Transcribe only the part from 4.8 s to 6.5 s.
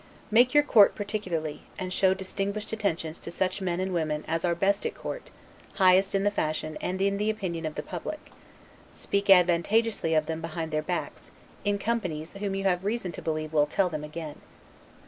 at court, highest in the